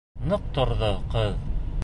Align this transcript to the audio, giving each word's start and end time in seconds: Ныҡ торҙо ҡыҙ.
Ныҡ 0.31 0.47
торҙо 0.55 0.91
ҡыҙ. 1.13 1.39